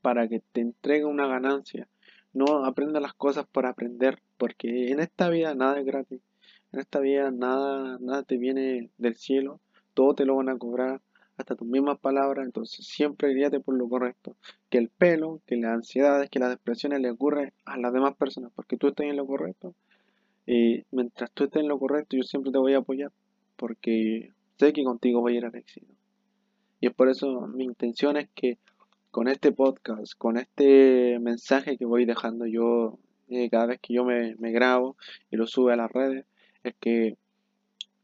para 0.00 0.28
que 0.28 0.40
te 0.52 0.60
entregue 0.60 1.04
una 1.04 1.26
ganancia. 1.26 1.88
No 2.32 2.64
aprenda 2.64 3.00
las 3.00 3.14
cosas 3.14 3.46
por 3.46 3.66
aprender, 3.66 4.20
porque 4.38 4.90
en 4.90 5.00
esta 5.00 5.28
vida 5.28 5.54
nada 5.54 5.78
es 5.78 5.86
gratis. 5.86 6.20
En 6.72 6.80
esta 6.80 7.00
vida 7.00 7.30
nada, 7.30 7.98
nada 8.00 8.22
te 8.22 8.38
viene 8.38 8.90
del 8.96 9.14
cielo, 9.14 9.60
todo 9.94 10.14
te 10.14 10.24
lo 10.24 10.36
van 10.36 10.48
a 10.48 10.58
cobrar, 10.58 11.00
hasta 11.36 11.56
tus 11.56 11.66
mismas 11.66 11.98
palabras, 11.98 12.46
entonces 12.46 12.86
siempre 12.86 13.34
guíate 13.34 13.60
por 13.60 13.76
lo 13.76 13.88
correcto. 13.88 14.36
Que 14.70 14.78
el 14.78 14.88
pelo, 14.88 15.40
que 15.46 15.56
las 15.56 15.72
ansiedades, 15.72 16.30
que 16.30 16.38
las 16.38 16.50
depresiones 16.50 17.00
le 17.00 17.10
ocurren 17.10 17.52
a 17.64 17.76
las 17.76 17.92
demás 17.92 18.14
personas, 18.16 18.52
porque 18.54 18.76
tú 18.76 18.88
estás 18.88 19.06
en 19.06 19.16
lo 19.16 19.26
correcto. 19.26 19.74
Y 20.46 20.84
mientras 20.90 21.30
tú 21.32 21.44
estés 21.44 21.62
en 21.62 21.68
lo 21.68 21.78
correcto, 21.78 22.16
yo 22.16 22.22
siempre 22.22 22.52
te 22.52 22.58
voy 22.58 22.74
a 22.74 22.78
apoyar, 22.78 23.12
porque 23.56 24.32
sé 24.58 24.72
que 24.72 24.84
contigo 24.84 25.20
voy 25.20 25.34
a 25.34 25.38
ir 25.38 25.44
al 25.44 25.54
éxito. 25.54 25.92
Y 26.80 26.86
es 26.88 26.94
por 26.94 27.08
eso 27.08 27.46
mi 27.46 27.64
intención 27.64 28.16
es 28.16 28.28
que 28.34 28.58
con 29.12 29.28
este 29.28 29.52
podcast, 29.52 30.14
con 30.16 30.36
este 30.36 31.18
mensaje 31.20 31.76
que 31.76 31.84
voy 31.84 32.06
dejando 32.06 32.46
yo 32.46 32.98
eh, 33.28 33.48
cada 33.50 33.66
vez 33.66 33.80
que 33.80 33.94
yo 33.94 34.04
me, 34.04 34.34
grabo 34.52 34.96
y 35.30 35.36
lo 35.36 35.46
sube 35.46 35.72
a 35.72 35.76
las 35.76 35.92
redes, 35.92 36.26
es 36.64 36.74
que 36.80 37.16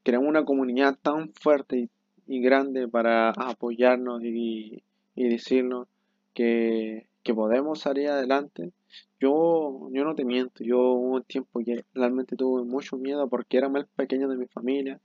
creamos 0.04 0.28
una 0.28 0.44
comunidad 0.44 0.96
tan 1.00 1.32
fuerte 1.32 1.78
y, 1.78 1.90
grande 2.28 2.88
para 2.88 3.30
apoyarnos 3.30 4.22
y, 4.22 4.82
decirnos 5.14 5.88
que, 6.34 7.06
podemos 7.34 7.80
salir 7.80 8.08
adelante. 8.08 8.72
Yo, 9.20 9.90
yo 9.92 10.02
no 10.02 10.14
te 10.14 10.24
miento, 10.24 10.64
yo 10.64 10.78
hubo 10.78 11.16
un 11.16 11.24
tiempo 11.24 11.60
que 11.60 11.84
realmente 11.92 12.36
tuve 12.36 12.64
mucho 12.64 12.96
miedo 12.96 13.28
porque 13.28 13.58
era 13.58 13.68
más 13.68 13.84
pequeño 13.96 14.28
de 14.28 14.38
mi 14.38 14.46
familia, 14.46 14.98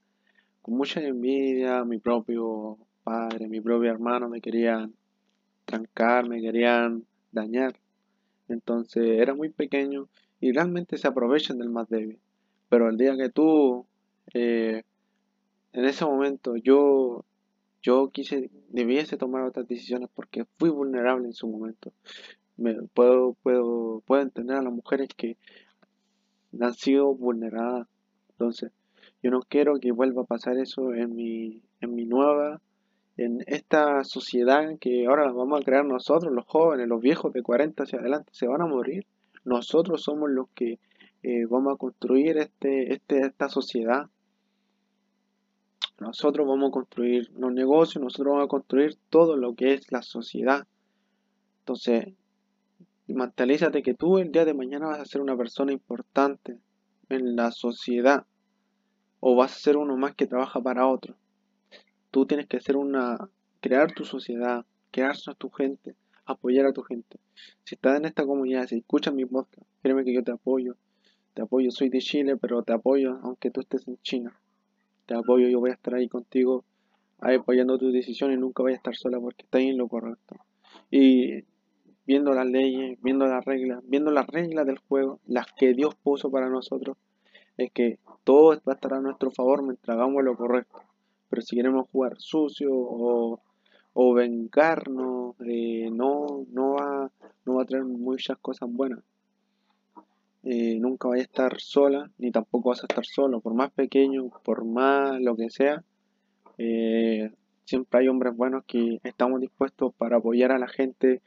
con 0.61 0.77
mucha 0.77 1.01
envidia, 1.01 1.83
mi 1.83 1.97
propio 1.97 2.77
padre, 3.03 3.49
mi 3.49 3.59
propio 3.59 3.91
hermano 3.91 4.29
me 4.29 4.39
querían 4.39 4.93
trancar, 5.65 6.29
me 6.29 6.39
querían 6.39 7.05
dañar. 7.33 7.75
Entonces 8.47 9.19
era 9.19 9.33
muy 9.33 9.49
pequeño 9.49 10.07
y 10.39 10.53
realmente 10.53 10.97
se 10.97 11.07
aprovechan 11.09 11.57
del 11.57 11.69
más 11.69 11.89
débil. 11.89 12.19
Pero 12.69 12.89
el 12.89 12.97
día 12.97 13.15
que 13.17 13.29
tú, 13.29 13.85
eh, 14.33 14.83
en 15.73 15.85
ese 15.85 16.05
momento, 16.05 16.55
yo, 16.55 17.25
yo 17.81 18.09
quise, 18.09 18.49
debiese 18.69 19.17
tomar 19.17 19.43
otras 19.43 19.67
decisiones 19.67 20.09
porque 20.13 20.45
fui 20.57 20.69
vulnerable 20.69 21.27
en 21.27 21.33
su 21.33 21.47
momento. 21.47 21.91
Me, 22.55 22.75
puedo, 22.93 23.33
puedo, 23.43 24.01
puedo 24.05 24.21
entender 24.21 24.57
a 24.57 24.61
las 24.61 24.73
mujeres 24.73 25.09
que 25.15 25.37
han 26.59 26.73
sido 26.73 27.13
vulneradas. 27.13 27.87
Entonces, 28.29 28.71
yo 29.21 29.31
no 29.31 29.41
quiero 29.41 29.79
que 29.79 29.91
vuelva 29.91 30.21
a 30.21 30.25
pasar 30.25 30.57
eso 30.57 30.93
en 30.93 31.15
mi, 31.15 31.61
en 31.81 31.95
mi 31.95 32.05
nueva 32.05 32.61
en 33.17 33.43
esta 33.45 34.03
sociedad 34.03 34.77
que 34.79 35.05
ahora 35.05 35.31
vamos 35.31 35.61
a 35.61 35.63
crear 35.63 35.85
nosotros, 35.85 36.33
los 36.33 36.45
jóvenes, 36.45 36.87
los 36.87 37.01
viejos 37.01 37.31
de 37.33 37.43
40 37.43 37.83
hacia 37.83 37.99
adelante, 37.99 38.31
se 38.33 38.47
van 38.47 38.61
a 38.61 38.65
morir. 38.65 39.05
Nosotros 39.43 40.03
somos 40.03 40.31
los 40.31 40.49
que 40.49 40.79
eh, 41.21 41.45
vamos 41.45 41.75
a 41.75 41.77
construir 41.77 42.37
este, 42.37 42.93
este, 42.93 43.19
esta 43.19 43.49
sociedad. 43.49 44.07
Nosotros 46.03 46.45
vamos 46.45 46.67
a 46.67 46.71
construir 46.71 47.31
los 47.37 47.53
negocios, 47.53 48.03
nosotros 48.03 48.33
vamos 48.33 48.45
a 48.45 48.49
construir 48.49 48.97
todo 49.09 49.37
lo 49.37 49.55
que 49.55 49.73
es 49.73 49.89
la 49.89 50.01
sociedad. 50.01 50.67
Entonces, 51.59 52.13
mentalízate 53.07 53.81
que 53.83 53.93
tú 53.93 54.17
el 54.17 54.33
día 54.33 54.43
de 54.43 54.53
mañana 54.53 54.87
vas 54.87 54.99
a 54.99 55.05
ser 55.05 55.21
una 55.21 55.37
persona 55.37 55.71
importante 55.71 56.59
en 57.07 57.37
la 57.37 57.51
sociedad 57.51 58.25
o 59.21 59.37
vas 59.37 59.55
a 59.55 59.59
ser 59.59 59.77
uno 59.77 59.95
más 59.95 60.13
que 60.13 60.27
trabaja 60.27 60.61
para 60.61 60.87
otro. 60.87 61.15
Tú 62.11 62.25
tienes 62.25 62.47
que 62.47 62.59
ser 62.59 62.75
una, 62.75 63.29
crear 63.61 63.93
tu 63.93 64.03
sociedad, 64.03 64.65
crear 64.91 65.15
a 65.25 65.33
tu 65.35 65.49
gente, 65.51 65.95
apoyar 66.25 66.65
a 66.65 66.73
tu 66.73 66.83
gente. 66.83 67.17
Si 67.63 67.75
estás 67.75 67.95
en 67.97 68.03
esta 68.03 68.25
comunidad, 68.25 68.67
si 68.67 68.79
escuchas 68.79 69.13
mi 69.13 69.25
podcast, 69.25 69.65
créeme 69.81 70.03
que 70.03 70.13
yo 70.13 70.21
te 70.21 70.33
apoyo. 70.33 70.75
Te 71.33 71.43
apoyo, 71.43 71.71
soy 71.71 71.87
de 71.87 71.99
Chile, 71.99 72.35
pero 72.35 72.61
te 72.61 72.73
apoyo 72.73 73.19
aunque 73.23 73.51
tú 73.51 73.61
estés 73.61 73.87
en 73.87 73.97
China. 74.01 74.37
Te 75.05 75.15
apoyo, 75.15 75.47
yo 75.47 75.59
voy 75.59 75.71
a 75.71 75.73
estar 75.73 75.93
ahí 75.95 76.07
contigo, 76.07 76.63
apoyando 77.19 77.77
tus 77.77 77.93
decisiones, 77.93 78.39
nunca 78.39 78.63
voy 78.63 78.73
a 78.73 78.75
estar 78.75 78.95
sola 78.95 79.19
porque 79.19 79.43
estás 79.43 79.61
en 79.61 79.77
lo 79.77 79.87
correcto. 79.87 80.35
Y 80.89 81.43
viendo 82.05 82.33
las 82.33 82.47
leyes, 82.47 82.97
viendo 83.01 83.25
las 83.25 83.43
reglas, 83.45 83.81
viendo 83.85 84.11
las 84.11 84.27
reglas 84.27 84.65
del 84.65 84.79
juego, 84.79 85.19
las 85.25 85.47
que 85.53 85.73
Dios 85.73 85.95
puso 85.95 86.31
para 86.31 86.49
nosotros, 86.49 86.97
es 87.57 87.71
que 87.71 87.99
todo 88.23 88.59
va 88.67 88.73
a 88.73 88.75
estar 88.75 88.93
a 88.93 89.01
nuestro 89.01 89.31
favor 89.31 89.63
mientras 89.63 89.95
hagamos 89.95 90.23
lo 90.23 90.35
correcto. 90.35 90.81
Pero 91.29 91.41
si 91.41 91.55
queremos 91.55 91.87
jugar 91.89 92.15
sucio 92.17 92.69
o 92.71 93.41
o 93.93 94.13
vengarnos, 94.13 95.35
eh, 95.45 95.89
no, 95.91 96.45
no, 96.51 96.73
va, 96.73 97.11
no 97.45 97.55
va 97.55 97.63
a 97.63 97.65
traer 97.65 97.85
muchas 97.85 98.37
cosas 98.39 98.69
buenas. 98.71 98.99
Eh, 100.43 100.77
nunca 100.79 101.07
vaya 101.07 101.21
a 101.21 101.25
estar 101.25 101.59
sola, 101.61 102.11
ni 102.17 102.31
tampoco 102.31 102.69
vas 102.69 102.83
a 102.83 102.87
estar 102.87 103.05
solo, 103.05 103.39
por 103.39 103.53
más 103.53 103.71
pequeño, 103.71 104.29
por 104.43 104.65
más 104.65 105.19
lo 105.21 105.35
que 105.37 105.49
sea. 105.49 105.83
Eh, 106.57 107.31
siempre 107.65 108.01
hay 108.01 108.07
hombres 108.09 108.35
buenos 108.35 108.65
que 108.65 108.99
estamos 109.03 109.39
dispuestos 109.39 109.93
para 109.95 110.17
apoyar 110.17 110.51
a 110.51 110.59
la 110.59 110.67
gente 110.67 111.21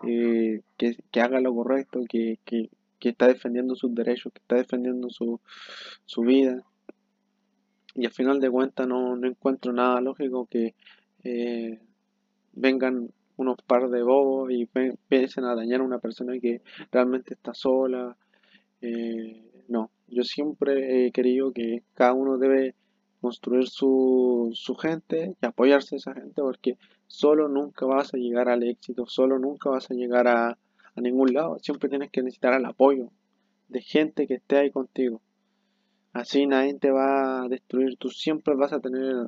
que, 0.00 0.62
que, 0.78 1.20
haga 1.20 1.40
lo 1.40 1.54
correcto, 1.54 2.00
que, 2.08 2.38
que, 2.44 2.70
que, 2.98 3.10
está 3.10 3.28
defendiendo 3.28 3.76
sus 3.76 3.94
derechos, 3.94 4.32
que 4.32 4.40
está 4.40 4.56
defendiendo 4.56 5.10
su, 5.10 5.40
su 6.06 6.22
vida. 6.22 6.64
Y 7.94 8.06
al 8.06 8.12
final 8.12 8.40
de 8.40 8.50
cuentas 8.50 8.88
no, 8.88 9.16
no 9.16 9.28
encuentro 9.28 9.72
nada 9.72 10.00
lógico 10.00 10.46
que 10.46 10.74
vengan 12.54 13.10
unos 13.36 13.56
par 13.66 13.88
de 13.90 14.02
bobos 14.02 14.50
y 14.50 14.68
empiecen 14.74 15.44
a 15.44 15.54
dañar 15.54 15.80
a 15.80 15.84
una 15.84 15.98
persona 15.98 16.38
que 16.40 16.62
realmente 16.90 17.34
está 17.34 17.54
sola. 17.54 18.16
Eh, 18.82 19.64
no, 19.68 19.90
yo 20.08 20.24
siempre 20.24 21.06
he 21.06 21.12
querido 21.12 21.52
que 21.52 21.82
cada 21.94 22.12
uno 22.12 22.36
debe 22.36 22.74
construir 23.20 23.68
su, 23.68 24.50
su 24.54 24.74
gente 24.74 25.36
y 25.40 25.46
apoyarse 25.46 25.94
a 25.94 25.98
esa 25.98 26.14
gente 26.14 26.42
porque 26.42 26.76
solo 27.06 27.48
nunca 27.48 27.86
vas 27.86 28.12
a 28.12 28.18
llegar 28.18 28.48
al 28.48 28.64
éxito, 28.64 29.06
solo 29.06 29.38
nunca 29.38 29.70
vas 29.70 29.90
a 29.90 29.94
llegar 29.94 30.26
a, 30.26 30.58
a 30.94 31.00
ningún 31.00 31.32
lado. 31.32 31.58
Siempre 31.60 31.88
tienes 31.88 32.10
que 32.10 32.22
necesitar 32.22 32.54
el 32.54 32.64
apoyo 32.64 33.10
de 33.68 33.80
gente 33.80 34.26
que 34.26 34.34
esté 34.34 34.58
ahí 34.58 34.70
contigo. 34.70 35.22
Así 36.12 36.46
nadie 36.46 36.74
te 36.74 36.90
va 36.90 37.44
a 37.44 37.48
destruir, 37.48 37.96
tú 37.96 38.10
siempre 38.10 38.54
vas 38.54 38.72
a 38.72 38.80
tener 38.80 39.26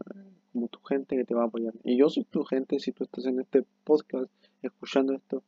como 0.52 0.68
tu 0.68 0.80
gente 0.80 1.16
que 1.16 1.24
te 1.24 1.34
va 1.34 1.44
a 1.44 1.46
apoyar. 1.46 1.72
Y 1.82 1.96
yo 1.96 2.08
soy 2.08 2.24
tu 2.24 2.44
gente 2.44 2.78
si 2.78 2.92
tú 2.92 3.04
estás 3.04 3.24
en 3.26 3.40
este 3.40 3.64
podcast 3.84 4.30
escuchando 4.62 5.14
esto. 5.14 5.42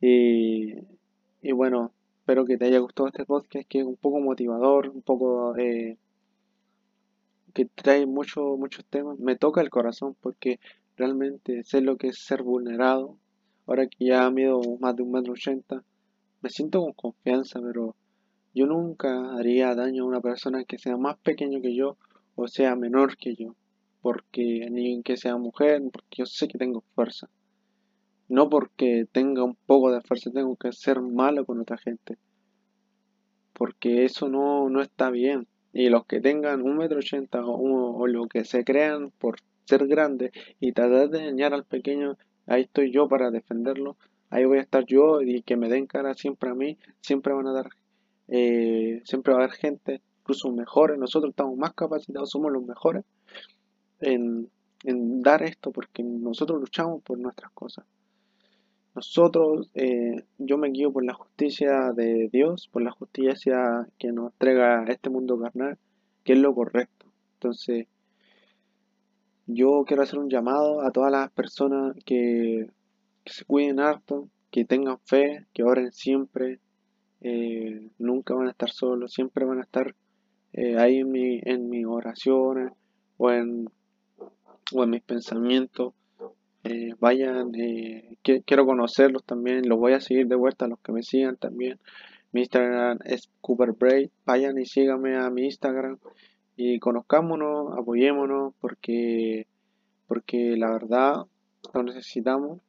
Y, 0.00 0.74
y 1.42 1.52
bueno, 1.52 1.92
espero 2.22 2.44
que 2.44 2.56
te 2.56 2.66
haya 2.66 2.78
gustado 2.78 3.08
este 3.08 3.26
podcast 3.26 3.68
que 3.68 3.80
es 3.80 3.84
un 3.84 3.96
poco 3.96 4.20
motivador, 4.20 4.88
un 4.90 5.02
poco 5.02 5.56
eh, 5.56 5.98
que 7.52 7.64
trae 7.64 8.06
mucho, 8.06 8.56
muchos 8.56 8.84
temas. 8.84 9.18
Me 9.18 9.34
toca 9.34 9.60
el 9.60 9.70
corazón 9.70 10.14
porque 10.20 10.60
realmente 10.96 11.64
sé 11.64 11.80
lo 11.80 11.96
que 11.96 12.08
es 12.08 12.18
ser 12.18 12.44
vulnerado. 12.44 13.16
Ahora 13.66 13.88
que 13.88 14.04
ya 14.04 14.30
mido 14.30 14.60
más 14.78 14.94
de 14.94 15.02
un 15.02 15.10
metro 15.10 15.32
ochenta, 15.32 15.82
me 16.42 16.50
siento 16.50 16.82
con 16.82 16.92
confianza, 16.92 17.60
pero 17.60 17.96
yo 18.54 18.66
nunca 18.66 19.34
haría 19.34 19.74
daño 19.74 20.04
a 20.04 20.06
una 20.06 20.20
persona 20.20 20.62
que 20.62 20.78
sea 20.78 20.96
más 20.96 21.16
pequeño 21.18 21.60
que 21.60 21.74
yo 21.74 21.96
o 22.36 22.46
sea 22.46 22.76
menor 22.76 23.16
que 23.16 23.34
yo 23.34 23.56
porque 24.00 24.68
ni 24.70 25.02
que 25.02 25.16
sea 25.16 25.36
mujer, 25.36 25.82
porque 25.92 26.18
yo 26.18 26.26
sé 26.26 26.46
que 26.46 26.58
tengo 26.58 26.82
fuerza. 26.94 27.28
No 28.32 28.48
porque 28.48 29.06
tenga 29.12 29.44
un 29.44 29.56
poco 29.66 29.92
de 29.92 30.00
fuerza 30.00 30.30
tengo 30.30 30.56
que 30.56 30.72
ser 30.72 31.02
malo 31.02 31.44
con 31.44 31.60
otra 31.60 31.76
gente. 31.76 32.16
Porque 33.52 34.06
eso 34.06 34.30
no, 34.30 34.70
no 34.70 34.80
está 34.80 35.10
bien. 35.10 35.46
Y 35.74 35.90
los 35.90 36.06
que 36.06 36.18
tengan 36.18 36.62
un 36.62 36.78
metro 36.78 37.00
ochenta 37.00 37.44
o, 37.44 38.06
lo 38.06 38.26
que 38.28 38.46
se 38.46 38.64
crean 38.64 39.10
por 39.18 39.36
ser 39.66 39.86
grandes 39.86 40.32
y 40.60 40.72
tratar 40.72 41.10
de 41.10 41.18
enseñar 41.18 41.52
al 41.52 41.64
pequeño, 41.64 42.16
ahí 42.46 42.62
estoy 42.62 42.90
yo 42.90 43.06
para 43.06 43.30
defenderlo. 43.30 43.98
Ahí 44.30 44.46
voy 44.46 44.56
a 44.56 44.62
estar 44.62 44.86
yo 44.86 45.20
y 45.20 45.42
que 45.42 45.58
me 45.58 45.68
den 45.68 45.86
cara 45.86 46.14
siempre 46.14 46.48
a 46.48 46.54
mí. 46.54 46.78
Siempre 47.02 47.34
van 47.34 47.48
a 47.48 47.52
dar, 47.52 47.68
eh, 48.28 49.02
siempre 49.04 49.34
va 49.34 49.40
a 49.40 49.44
haber 49.44 49.56
gente, 49.56 50.00
incluso 50.20 50.50
mejores. 50.50 50.98
Nosotros 50.98 51.32
estamos 51.32 51.58
más 51.58 51.74
capacitados, 51.74 52.30
somos 52.30 52.50
los 52.50 52.64
mejores 52.64 53.04
en, 54.00 54.50
dar 55.22 55.42
esto 55.42 55.70
porque 55.70 56.02
nosotros 56.02 56.58
luchamos 56.58 57.02
por 57.02 57.18
nuestras 57.18 57.52
cosas. 57.52 57.84
Nosotros, 58.94 59.70
eh, 59.74 60.24
yo 60.38 60.58
me 60.58 60.70
guío 60.70 60.92
por 60.92 61.04
la 61.04 61.14
justicia 61.14 61.92
de 61.94 62.28
Dios, 62.30 62.68
por 62.70 62.82
la 62.82 62.90
justicia 62.90 63.88
que 63.98 64.12
nos 64.12 64.32
entrega 64.32 64.84
este 64.88 65.08
mundo 65.08 65.38
carnal, 65.38 65.78
que 66.24 66.34
es 66.34 66.38
lo 66.38 66.54
correcto. 66.54 67.06
Entonces, 67.34 67.86
yo 69.46 69.84
quiero 69.86 70.02
hacer 70.02 70.18
un 70.18 70.28
llamado 70.28 70.82
a 70.82 70.90
todas 70.90 71.10
las 71.10 71.30
personas 71.30 71.96
que, 72.04 72.70
se 73.24 73.44
cuiden 73.44 73.80
harto, 73.80 74.28
que 74.50 74.64
tengan 74.64 74.98
fe, 75.04 75.46
que 75.54 75.62
oren 75.62 75.92
siempre, 75.92 76.60
eh, 77.22 77.90
nunca 77.98 78.34
van 78.34 78.48
a 78.48 78.50
estar 78.50 78.70
solos, 78.70 79.12
siempre 79.12 79.44
van 79.44 79.58
a 79.58 79.62
estar 79.62 79.94
eh, 80.52 80.76
ahí 80.78 80.98
en, 80.98 81.10
mi, 81.10 81.40
en 81.44 81.70
mis 81.70 81.86
oraciones 81.86 82.72
o 83.16 83.30
en 83.30 83.68
o 84.74 84.84
en 84.84 84.90
mis 84.90 85.02
pensamientos. 85.02 85.94
Eh, 86.64 86.94
vayan, 87.00 87.52
eh, 87.56 88.16
quiero 88.22 88.64
conocerlos 88.64 89.24
también, 89.24 89.68
los 89.68 89.80
voy 89.80 89.94
a 89.94 90.00
seguir 90.00 90.28
de 90.28 90.36
vuelta 90.36 90.66
a 90.66 90.68
los 90.68 90.78
que 90.78 90.92
me 90.92 91.02
sigan 91.02 91.36
también. 91.36 91.78
Mi 92.30 92.42
Instagram 92.42 92.98
es 93.04 93.28
Cooper 93.40 93.74
Vayan 94.24 94.58
y 94.58 94.64
síganme 94.64 95.16
a 95.16 95.28
mi 95.28 95.44
Instagram 95.46 95.98
y 96.56 96.78
conozcámonos, 96.78 97.76
apoyémonos 97.76 98.54
porque, 98.60 99.46
porque 100.06 100.56
la 100.56 100.70
verdad 100.70 101.26
lo 101.74 101.82
necesitamos. 101.82 102.60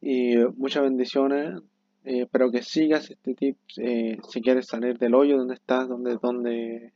Y 0.00 0.36
muchas 0.56 0.84
bendiciones. 0.84 1.60
Eh, 2.04 2.22
espero 2.22 2.50
que 2.50 2.62
sigas 2.62 3.10
este 3.10 3.34
tip 3.34 3.56
si 3.68 4.40
quieres 4.40 4.66
salir 4.68 4.96
del 4.98 5.14
hoyo 5.14 5.36
donde 5.36 5.54
estás, 5.54 5.88
donde, 5.88 6.16
donde 6.22 6.92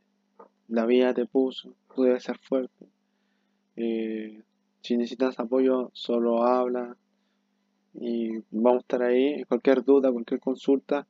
la 0.69 0.85
vida 0.85 1.13
te 1.13 1.25
puso. 1.25 1.75
Tú 1.93 2.03
debes 2.03 2.23
ser 2.23 2.39
fuerte. 2.39 2.87
Si 4.85 4.95
necesitas 4.97 5.39
apoyo, 5.39 5.89
solo 5.93 6.43
habla 6.43 6.95
y 7.95 8.37
vamos 8.51 8.75
a 8.75 8.81
estar 8.81 9.01
ahí. 9.01 9.43
Cualquier 9.45 9.83
duda, 9.83 10.11
cualquier 10.11 10.39
consulta, 10.39 11.07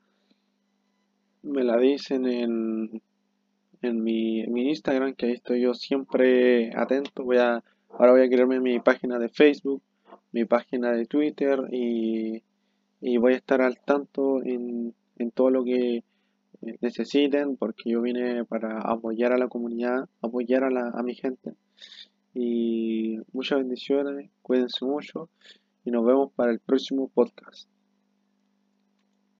me 1.43 1.61
la 1.65 1.77
dicen 1.77 2.25
en, 2.25 3.01
en, 3.81 4.01
mi, 4.01 4.43
Instagram, 4.43 5.13
que 5.15 5.25
ahí 5.25 5.31
estoy 5.33 5.59
yo 5.59 5.73
siempre 5.73 6.71
atento. 6.73 7.25
Voy 7.25 7.35
a, 7.35 7.65
ahora 7.89 8.13
voy 8.13 8.21
a 8.21 8.29
crearme 8.29 8.61
mi 8.61 8.79
página 8.79 9.19
de 9.19 9.27
Facebook, 9.27 9.81
mi 10.31 10.45
página 10.45 10.93
de 10.93 11.05
Twitter 11.05 11.59
y, 11.69 12.43
voy 13.19 13.33
a 13.33 13.35
estar 13.35 13.61
al 13.61 13.77
tanto 13.81 14.41
en, 14.41 14.95
en 15.17 15.31
todo 15.31 15.49
lo 15.49 15.65
que 15.65 16.05
necesiten 16.79 17.57
porque 17.57 17.89
yo 17.89 18.01
vine 18.01 18.45
para 18.45 18.79
apoyar 18.79 19.33
a 19.33 19.37
la 19.37 19.49
comunidad, 19.49 20.07
apoyar 20.21 20.63
a, 20.63 20.69
la, 20.69 20.91
a 20.95 21.03
mi 21.03 21.13
gente. 21.13 21.55
Y 22.37 23.17
muchas 23.31 23.59
bendiciones, 23.59 24.29
cuídense 24.41 24.83
mucho 24.83 25.29
y 25.85 25.91
nos 25.91 26.05
vemos 26.05 26.33
para 26.33 26.51
el 26.51 26.59
próximo 26.59 27.07
podcast. 27.07 27.69